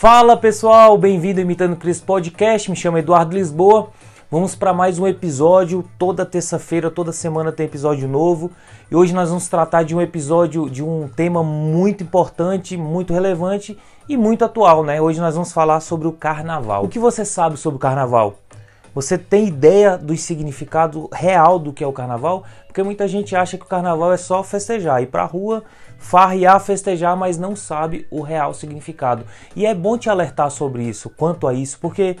[0.00, 2.70] Fala pessoal, bem-vindo ao Imitando Cristo Podcast.
[2.70, 3.90] Me chamo Eduardo Lisboa.
[4.30, 5.84] Vamos para mais um episódio.
[5.98, 8.50] Toda terça-feira, toda semana tem episódio novo.
[8.90, 13.78] E hoje nós vamos tratar de um episódio de um tema muito importante, muito relevante
[14.08, 15.02] e muito atual, né?
[15.02, 16.82] Hoje nós vamos falar sobre o carnaval.
[16.82, 18.38] O que você sabe sobre o carnaval?
[18.94, 22.44] Você tem ideia do significado real do que é o carnaval?
[22.66, 25.62] Porque muita gente acha que o carnaval é só festejar, ir pra rua,
[25.98, 29.24] farrear, festejar, mas não sabe o real significado.
[29.54, 32.16] E é bom te alertar sobre isso, quanto a isso, porque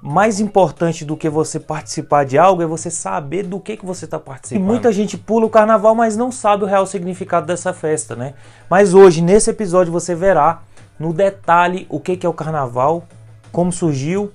[0.00, 4.04] mais importante do que você participar de algo é você saber do que, que você
[4.04, 4.62] está participando.
[4.62, 8.34] E muita gente pula o carnaval, mas não sabe o real significado dessa festa, né?
[8.70, 10.62] Mas hoje, nesse episódio, você verá
[10.98, 13.04] no detalhe o que, que é o carnaval,
[13.50, 14.32] como surgiu,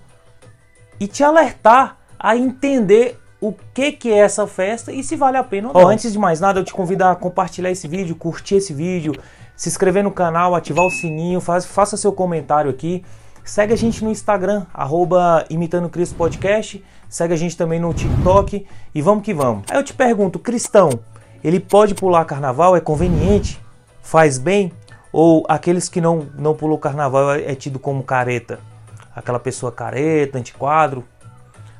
[1.02, 5.44] e te alertar a entender o que, que é essa festa e se vale a
[5.44, 5.82] pena ou não.
[5.82, 9.16] Oh, antes de mais nada, eu te convido a compartilhar esse vídeo, curtir esse vídeo,
[9.56, 13.04] se inscrever no canal, ativar o sininho, faz, faça seu comentário aqui.
[13.44, 16.86] Segue a gente no Instagram, arroba Imitando Cristo Podcast.
[17.10, 19.64] Segue a gente também no TikTok e vamos que vamos.
[19.72, 20.92] Aí eu te pergunto, cristão,
[21.44, 22.76] ele pode pular carnaval?
[22.76, 23.60] É conveniente?
[24.04, 24.72] Faz bem?
[25.12, 28.60] Ou aqueles que não, não pulou carnaval é, é tido como careta?
[29.16, 31.04] Aquela pessoa careta, antiquadro.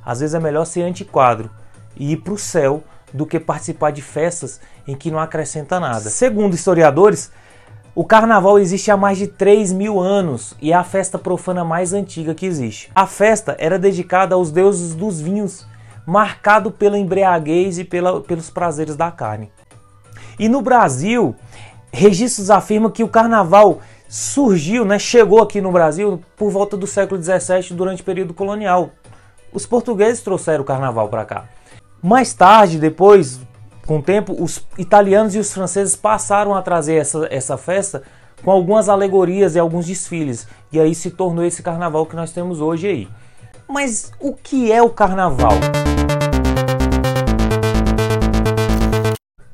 [0.06, 1.50] Às vezes é melhor ser antiquadro
[1.96, 6.10] e ir para o céu do que participar de festas em que não acrescenta nada.
[6.10, 7.32] Segundo historiadores,
[7.94, 11.92] o carnaval existe há mais de 3 mil anos e é a festa profana mais
[11.92, 12.90] antiga que existe.
[12.96, 15.68] A festa era dedicada aos deuses dos vinhos,
[16.06, 19.52] marcado pela embriaguez e pela, pelos prazeres da carne.
[20.40, 21.36] E no Brasil,
[21.92, 27.24] registros afirmam que o carnaval surgiu, né, chegou aqui no Brasil por volta do século
[27.24, 28.90] XVII, durante o período colonial.
[29.54, 31.46] Os portugueses trouxeram o carnaval para cá.
[32.04, 33.40] Mais tarde, depois,
[33.88, 38.04] com o tempo, os italianos e os franceses passaram a trazer essa, essa festa
[38.44, 40.46] com algumas alegorias e alguns desfiles.
[40.74, 43.08] E aí se tornou esse carnaval que nós temos hoje aí.
[43.66, 45.54] Mas o que é o carnaval?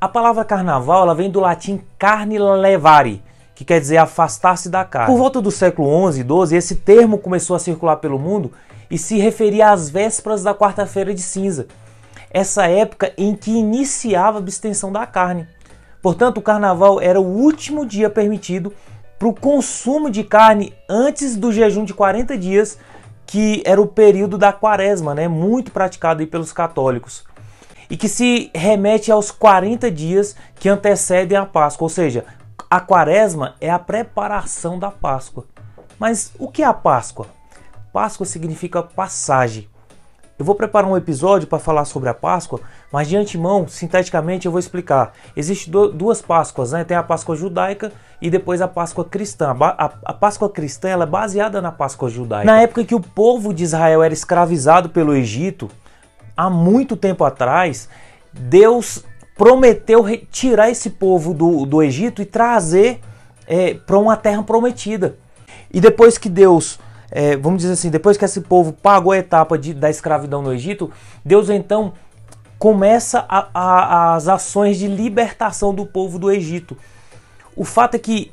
[0.00, 3.22] A palavra carnaval ela vem do latim carne levare,
[3.58, 5.12] que quer dizer afastar-se da carne.
[5.12, 8.52] Por volta do século 11 e 12, esse termo começou a circular pelo mundo
[8.88, 11.66] e se referia às vésperas da quarta-feira de cinza,
[12.30, 15.48] essa época em que iniciava a abstenção da carne.
[16.00, 18.72] Portanto, o carnaval era o último dia permitido
[19.18, 22.78] para o consumo de carne antes do jejum de 40 dias,
[23.26, 27.24] que era o período da quaresma, né, muito praticado pelos católicos.
[27.90, 32.24] E que se remete aos 40 dias que antecedem a Páscoa, ou seja,
[32.70, 35.44] a quaresma é a preparação da Páscoa.
[35.98, 37.26] Mas o que é a Páscoa?
[37.92, 39.68] Páscoa significa passagem.
[40.38, 42.60] Eu vou preparar um episódio para falar sobre a Páscoa,
[42.92, 45.12] mas de antemão, sinteticamente, eu vou explicar.
[45.36, 46.84] Existem duas Páscoas, né?
[46.84, 47.90] Tem a Páscoa judaica
[48.22, 49.56] e depois a Páscoa cristã.
[49.58, 52.44] A, Páscoa cristã é baseada na Páscoa judaica.
[52.44, 55.68] Na época que o povo de Israel era escravizado pelo Egito,
[56.36, 57.88] há muito tempo atrás,
[58.32, 59.04] Deus
[59.38, 63.00] prometeu tirar esse povo do, do Egito e trazer
[63.46, 65.16] é, para uma terra prometida.
[65.72, 69.56] E depois que Deus, é, vamos dizer assim, depois que esse povo pagou a etapa
[69.56, 70.90] de, da escravidão no Egito,
[71.24, 71.92] Deus então
[72.58, 76.76] começa a, a, as ações de libertação do povo do Egito.
[77.54, 78.32] O fato é que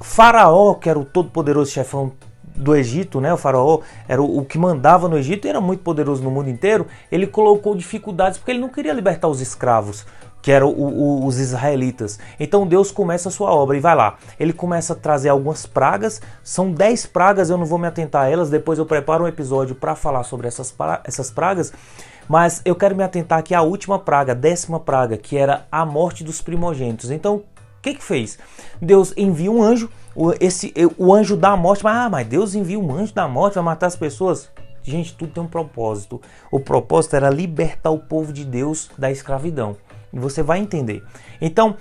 [0.00, 2.12] Faraó, que era o todo-poderoso chefão
[2.56, 3.32] do Egito, né?
[3.32, 6.50] O faraó era o, o, que mandava no Egito e era muito poderoso no mundo
[6.50, 6.86] inteiro.
[7.10, 10.04] Ele colocou dificuldades porque ele não queria libertar os escravos
[10.40, 10.74] que eram
[11.24, 12.18] os israelitas.
[12.38, 14.16] Então Deus começa a sua obra e vai lá.
[14.38, 18.28] Ele começa a trazer algumas pragas, são 10 pragas, eu não vou me atentar a
[18.30, 21.72] elas, depois eu preparo um episódio para falar sobre essas, essas pragas.
[22.28, 26.22] Mas eu quero me atentar aqui à última praga, décima praga, que era a morte
[26.22, 27.10] dos primogênitos.
[27.10, 27.44] Então, o
[27.80, 28.38] que que fez?
[28.82, 32.78] Deus envia um anjo, o, esse, o anjo da morte, mas, ah, mas Deus envia
[32.78, 34.50] um anjo da morte para matar as pessoas.
[34.82, 36.20] Gente, tudo tem um propósito.
[36.50, 39.76] O propósito era libertar o povo de Deus da escravidão.
[40.12, 41.02] Você vai entender.
[41.40, 41.76] Então,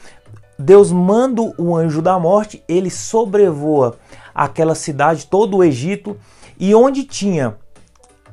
[0.58, 3.98] Deus manda o anjo da morte, ele sobrevoa
[4.34, 6.18] aquela cidade, todo o Egito,
[6.60, 7.56] e onde tinha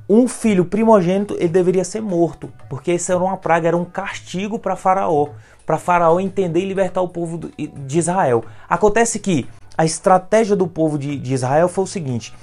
[0.09, 4.59] um filho primogênito, ele deveria ser morto, porque isso era uma praga, era um castigo
[4.59, 5.29] para Faraó,
[5.65, 8.45] para Faraó entender e libertar o povo de Israel.
[8.69, 9.47] Acontece que
[9.77, 12.35] a estratégia do povo de, de Israel foi o seguinte: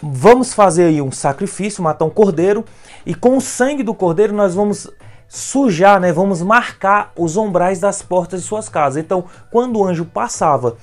[0.00, 2.64] vamos fazer aí um sacrifício, matar um cordeiro,
[3.04, 4.90] e com o sangue do cordeiro nós vamos
[5.28, 6.10] sujar, né?
[6.12, 9.02] Vamos marcar os umbrais das portas de suas casas.
[9.02, 10.76] Então, quando o anjo passava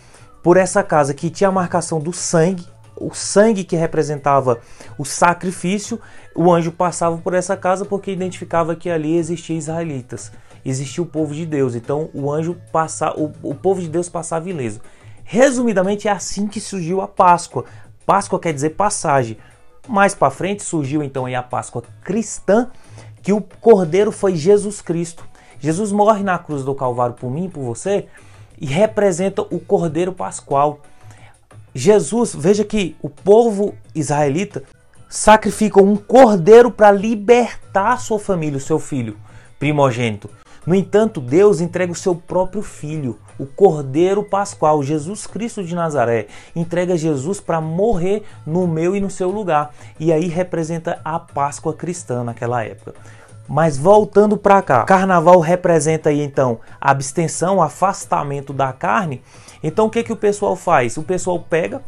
[0.43, 2.65] por essa casa que tinha a marcação do sangue,
[2.95, 4.59] o sangue que representava
[4.97, 5.99] o sacrifício,
[6.35, 10.31] o anjo passava por essa casa porque identificava que ali existia israelitas,
[10.63, 11.75] existia o povo de Deus.
[11.75, 14.79] Então, o anjo passa, o, o povo de Deus passava ileso.
[15.23, 17.65] Resumidamente, é assim que surgiu a Páscoa.
[18.05, 19.37] Páscoa quer dizer passagem.
[19.87, 22.69] Mais para frente surgiu então a Páscoa cristã,
[23.25, 25.27] que o cordeiro foi Jesus Cristo.
[25.59, 28.05] Jesus morre na cruz do Calvário por mim e por você
[28.61, 30.81] e representa o cordeiro pascual.
[31.73, 34.61] Jesus, veja que o povo israelita
[35.09, 39.17] sacrifica um cordeiro para libertar sua família, o seu filho
[39.57, 40.29] primogênito.
[40.65, 46.27] No entanto, Deus entrega o seu próprio filho, o Cordeiro Pascual, Jesus Cristo de Nazaré.
[46.55, 49.73] Entrega Jesus para morrer no meu e no seu lugar.
[49.99, 52.95] E aí representa a Páscoa cristã naquela época.
[53.47, 59.21] Mas voltando para cá, carnaval representa aí então abstenção, afastamento da carne.
[59.61, 60.97] Então o que, que o pessoal faz?
[60.97, 61.81] O pessoal pega,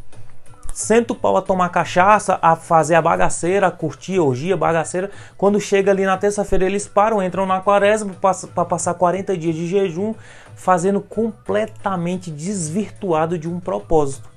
[0.77, 5.09] senta o pau a tomar cachaça, a fazer a bagaceira, a curtir a orgia, bagaceira.
[5.35, 9.65] Quando chega ali na terça-feira, eles param, entram na quaresma para passar 40 dias de
[9.65, 10.13] jejum,
[10.55, 14.29] fazendo completamente desvirtuado de um propósito.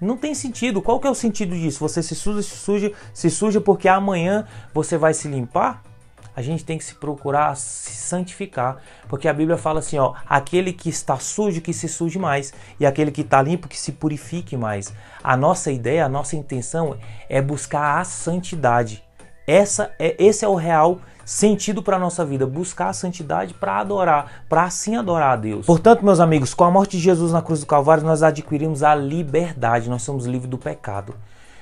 [0.00, 0.80] Não tem sentido.
[0.80, 1.80] Qual que é o sentido disso?
[1.80, 5.82] Você se suja, se suja, se suja porque amanhã você vai se limpar?
[6.34, 10.72] A gente tem que se procurar se santificar, porque a Bíblia fala assim, ó, aquele
[10.72, 14.56] que está sujo que se suje mais e aquele que está limpo que se purifique
[14.56, 14.92] mais.
[15.22, 16.96] A nossa ideia, a nossa intenção
[17.28, 19.02] é buscar a santidade.
[19.46, 23.78] Essa é esse é o real sentido para a nossa vida, buscar a santidade para
[23.78, 25.66] adorar, para assim adorar a Deus.
[25.66, 28.94] Portanto, meus amigos, com a morte de Jesus na cruz do Calvário, nós adquirimos a
[28.94, 31.14] liberdade, nós somos livres do pecado.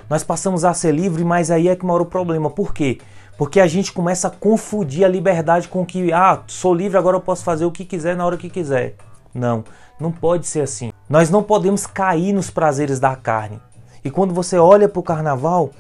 [0.09, 2.51] Nós passamos a ser livres, mas aí é que mora o problema.
[2.51, 2.99] Por quê?
[3.41, 7.23] Porque a gente começa a confundir a liberdade com que, ah, sou livre, agora eu
[7.23, 8.97] posso fazer o que quiser na hora que quiser.
[9.33, 9.65] Não,
[9.99, 10.93] não pode ser assim.
[11.09, 13.59] Nós não podemos cair nos prazeres da carne.
[14.05, 15.71] E quando você olha para o carnaval,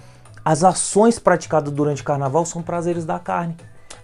[0.42, 3.54] as ações praticadas durante o carnaval são prazeres da carne.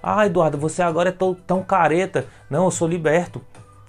[0.03, 2.27] Ah, Eduardo, você agora é tão, tão careta.
[2.51, 3.41] Não, eu sou liberto.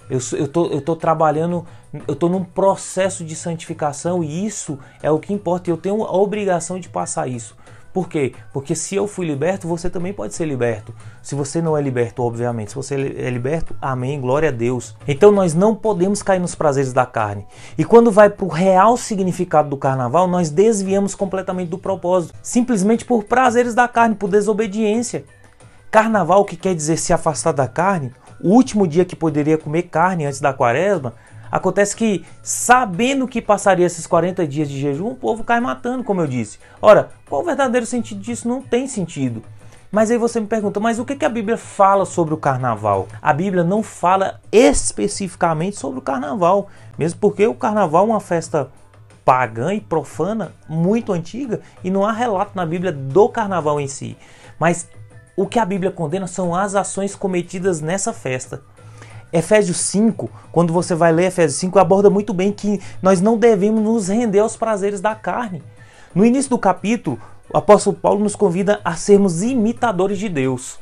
[0.08, 1.66] Eu, eu, tô, eu tô trabalhando,
[2.06, 5.68] eu tô num processo de santificação e isso é o que importa.
[5.68, 7.54] Eu tenho a obrigação de passar isso.
[7.98, 8.32] Por quê?
[8.52, 10.94] Porque se eu fui liberto, você também pode ser liberto.
[11.20, 12.68] Se você não é liberto, obviamente.
[12.68, 14.94] Se você é liberto, amém, glória a Deus.
[15.08, 17.44] Então nós não podemos cair nos prazeres da carne.
[17.76, 22.34] E quando vai para o real significado do carnaval, nós desviamos completamente do propósito.
[22.40, 25.24] Simplesmente por prazeres da carne, por desobediência.
[25.90, 30.24] Carnaval, que quer dizer se afastar da carne, o último dia que poderia comer carne
[30.24, 31.14] antes da quaresma,
[31.50, 36.20] Acontece que, sabendo que passaria esses 40 dias de jejum, o povo cai matando, como
[36.20, 36.58] eu disse.
[36.80, 38.48] Ora, qual o verdadeiro sentido disso?
[38.48, 39.42] Não tem sentido.
[39.90, 43.08] Mas aí você me pergunta, mas o que, a Bíblia fala sobre o carnaval?
[43.22, 46.68] A Bíblia não fala especificamente sobre o carnaval,
[46.98, 48.70] mesmo porque o carnaval é uma festa
[49.24, 54.16] pagã e profana muito antiga e não há relato na Bíblia do carnaval em si.
[54.58, 54.88] Mas
[55.34, 58.62] o que a Bíblia condena são as ações cometidas nessa festa.
[59.32, 63.82] Efésios 5, quando você vai ler Efésios 5, aborda muito bem que nós não devemos
[63.82, 65.62] nos render aos prazeres da carne.
[66.14, 67.20] No início do capítulo,
[67.52, 70.78] o apóstolo Paulo nos convida a sermos imitadores de Deus.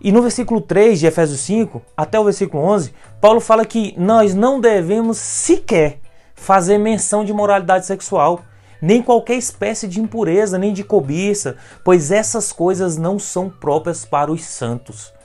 [0.00, 4.34] E no versículo 3 de Efésios 5 até o versículo 11, Paulo fala que nós
[4.34, 6.00] não devemos sequer
[6.34, 8.42] fazer menção de moralidade sexual,
[8.80, 14.30] nem qualquer espécie de impureza, nem de cobiça, pois essas coisas não são próprias para
[14.30, 15.15] os santos.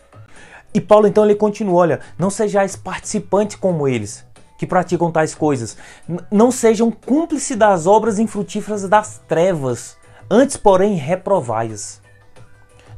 [0.74, 4.26] E Paulo então ele continua, olha, não sejais participantes como eles,
[4.58, 5.78] que praticam tais coisas.
[6.32, 9.98] não sejam cúmplices das obras infrutíferas das trevas,
[10.30, 12.01] antes porém reprovai-as.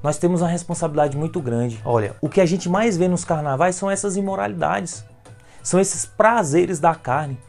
[0.04, 1.82] Nós temos uma responsabilidade muito grande.
[1.86, 5.06] Olha, o que a gente mais vê nos carnavais são essas imoralidades.
[5.64, 7.40] São esses prazeres da carne.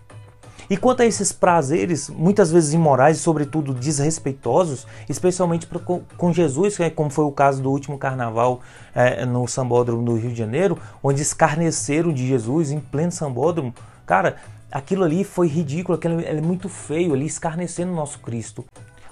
[0.69, 5.69] E quanto a esses prazeres, muitas vezes imorais e, sobretudo, desrespeitosos, especialmente
[6.17, 8.61] com Jesus, é como foi o caso do último carnaval
[8.95, 13.75] é, no Sambódromo do Rio de Janeiro, onde escarneceram de Jesus em pleno Sambódromo.
[14.07, 14.37] Cara,
[14.71, 18.65] aquilo ali foi ridículo, aquilo é muito feio ali, escarnecendo o nosso Cristo.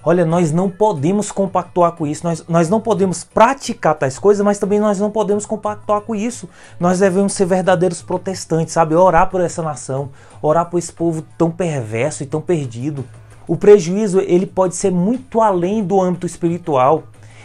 [0.05, 4.59] Olha, nós não podemos compactuar com isso, nós, nós não podemos praticar tais coisas, mas
[4.59, 6.49] também nós não podemos compactuar com isso.
[6.81, 8.97] Nós devemos ser verdadeiros protestantes, sabe?
[8.97, 13.05] Orar por essa nação, orar por esse povo tão perverso e tão perdido.
[13.47, 17.05] O prejuízo ele pode ser muito além do âmbito espiritual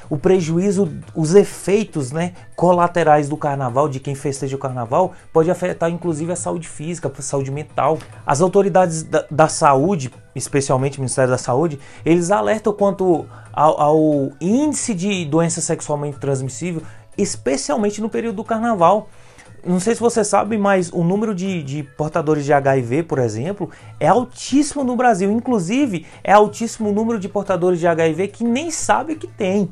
[0.09, 5.89] o prejuízo, os efeitos né, colaterais do carnaval, de quem festeja o carnaval, pode afetar
[5.89, 7.97] inclusive a saúde física, a saúde mental.
[8.25, 14.31] As autoridades da, da saúde, especialmente o Ministério da Saúde, eles alertam quanto ao, ao
[14.39, 16.81] índice de doença sexualmente transmissível,
[17.17, 19.09] especialmente no período do carnaval.
[19.65, 23.69] Não sei se você sabe, mas o número de, de, portadores de HIV, por exemplo,
[23.99, 25.29] é altíssimo no Brasil.
[25.29, 29.69] Inclusive, é altíssimo o número de portadores de HIV que nem sabe que tem.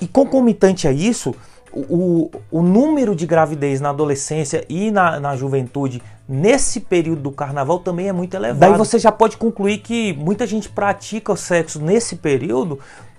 [0.00, 1.34] E concomitante a isso,
[1.72, 7.78] o, o número de gravidez na adolescência e na, na juventude nesse período do carnaval
[7.78, 8.60] também é muito elevado.
[8.60, 12.78] Daí você já pode concluir que muita gente pratica o sexo nesse período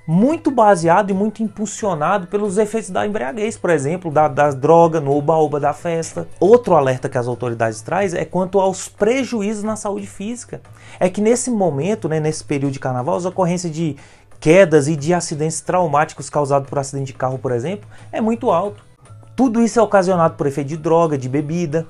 [0.10, 5.16] muito baseado e muito impulsionado pelos efeitos da embriaguez, por exemplo, da, das drogas, no
[5.16, 6.28] oba-oba da festa.
[6.40, 10.62] Outro alerta que as autoridades trazem é quanto aos prejuízos na saúde física.
[11.00, 13.98] É que nesse momento, né, nesse período de carnaval, as ocorrências de
[14.39, 18.84] quedas e de acidentes traumáticos causados por acidente de carro, por exemplo, é muito alto.
[19.36, 21.88] Tudo isso é ocasionado por efeito de droga, de bebida,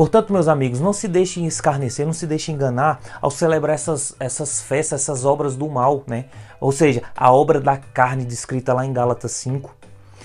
[0.00, 4.62] Portanto, meus amigos, não se deixem escarnecer, não se deixem enganar ao celebrar essas, essas
[4.62, 6.24] festas, essas obras do mal, né?
[6.58, 9.76] Ou seja, a obra da carne descrita lá em Gálatas 5.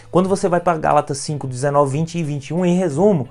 [0.10, 3.28] Quando você vai para Gálatas 5, 19, 20 e 21, em resumo,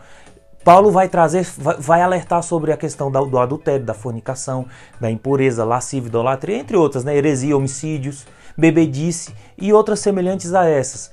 [0.64, 1.46] Paulo vai trazer,
[1.78, 4.66] vai, alertar sobre a questão do, adultério, da fornicação,
[4.98, 7.14] da impureza, lascívia, idolatria, entre outras, né?
[7.14, 11.12] Heresia, homicídios, bebedice e outras semelhantes a essas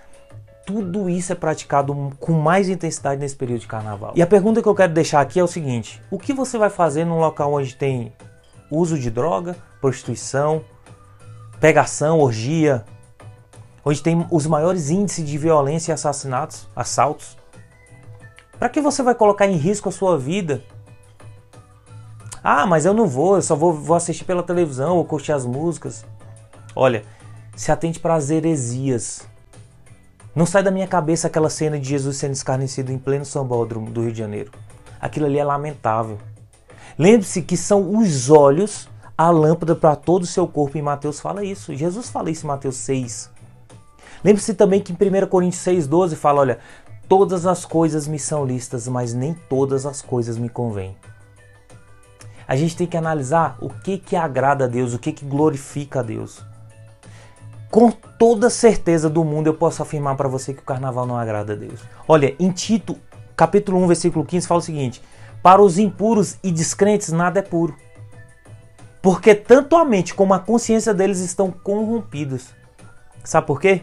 [0.66, 4.14] tudo isso é praticado com mais intensidade nesse período de carnaval.
[4.16, 6.70] E a pergunta que eu quero deixar aqui é o seguinte: o que você vai
[6.70, 8.14] fazer num local onde tem
[8.70, 10.64] uso de droga, prostituição,
[11.60, 12.86] pegação, orgia,
[13.84, 17.41] onde tem os maiores índices de violência e assassinatos, assaltos?
[18.62, 20.64] Para que você vai colocar em risco a sua vida?
[22.44, 25.48] Ah, mas eu não vou, eu só vou, vou assistir pela televisão ou curtir as
[25.48, 26.06] músicas.
[26.76, 27.04] Olha,
[27.56, 29.28] se atente para as heresias
[30.36, 34.04] não sai da minha cabeça aquela cena de Jesus sendo escarnecido em pleno sambódromo do
[34.04, 34.52] Rio de Janeiro.
[35.00, 36.20] Aquilo ali é lamentável.
[37.00, 38.88] Lembre-se que são os olhos
[39.18, 40.78] a lâmpada para todo o seu corpo.
[40.78, 41.76] E Mateus fala isso.
[41.76, 43.32] Jesus fala isso em Mateus 6.
[44.24, 46.60] Lembre-se também que em 1 Coríntios 6,12 fala: olha,
[47.12, 50.96] todas as coisas me são listas, mas nem todas as coisas me convêm.
[52.48, 56.00] A gente tem que analisar o que, que agrada a Deus, o que, que glorifica
[56.00, 56.42] a Deus.
[57.70, 61.52] Com toda certeza do mundo eu posso afirmar para você que o carnaval não agrada
[61.52, 61.82] a Deus.
[62.08, 62.98] Olha, em Tito,
[63.36, 65.02] capítulo 1, versículo 15, fala o seguinte:
[65.44, 67.76] Para os impuros e descrentes nada é puro.
[69.02, 72.52] Porque tanto a mente como a consciência deles estão corrompidos.
[73.22, 73.82] Sabe por quê?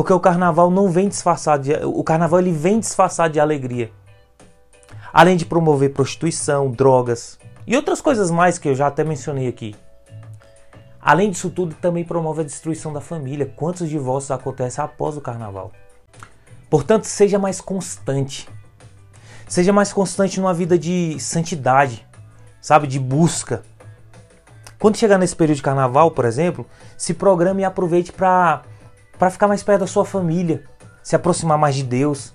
[0.00, 3.92] Porque o carnaval não vem disfarçado de, o carnaval ele vem disfarçado de alegria.
[5.12, 9.76] Além de promover prostituição, drogas e outras coisas mais que eu já até mencionei aqui.
[11.02, 13.52] Além disso tudo, também promove a destruição da família.
[13.54, 15.70] Quantos divórcios acontecem após o carnaval?
[16.70, 18.48] Portanto, seja mais constante.
[19.46, 22.06] Seja mais constante numa vida de santidade,
[22.58, 23.62] sabe, de busca.
[24.78, 26.64] Quando chegar nesse período de carnaval, por exemplo,
[26.96, 28.62] se programe e aproveite para
[29.20, 30.64] para ficar mais perto da sua família,
[31.00, 32.34] se aproximar mais de Deus.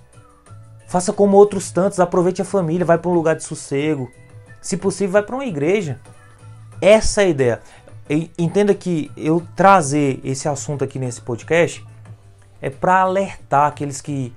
[0.88, 4.10] Faça como outros tantos, aproveite a família, vai para um lugar de sossego.
[4.62, 6.00] Se possível, vai para uma igreja.
[6.80, 7.60] Essa é a ideia
[8.38, 11.84] entenda que eu trazer esse assunto aqui nesse podcast
[12.62, 14.32] é para alertar aqueles que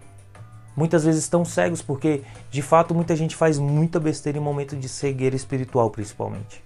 [0.75, 4.89] muitas vezes estão cegos, porque de fato muita gente faz muita besteira em momento de
[4.89, 6.63] cegueira espiritual, principalmente.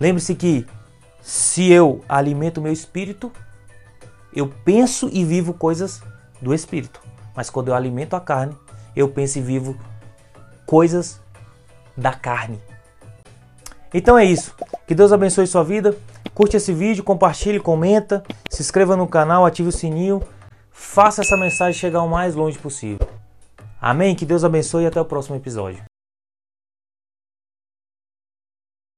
[0.00, 0.66] Lembre-se que
[1.20, 3.30] se eu alimento meu espírito,
[4.34, 6.02] eu penso e vivo coisas
[6.40, 7.00] do espírito.
[7.34, 8.56] Mas quando eu alimento a carne,
[8.94, 9.76] eu penso e vivo
[10.66, 11.20] coisas
[11.96, 12.60] da carne.
[13.92, 14.54] Então é isso.
[14.86, 15.96] Que Deus abençoe sua vida.
[16.34, 20.22] Curte esse vídeo, compartilhe, comenta, se inscreva no canal, ative o sininho.
[20.70, 23.06] Faça essa mensagem chegar o mais longe possível.
[23.80, 24.14] Amém?
[24.14, 25.91] Que Deus abençoe e até o próximo episódio.